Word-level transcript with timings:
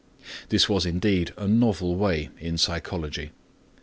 This 0.49 0.67
was 0.67 0.87
indeed 0.87 1.31
a 1.37 1.47
novel 1.47 1.95
way 1.95 2.31
in 2.39 2.57
psychology. 2.57 3.29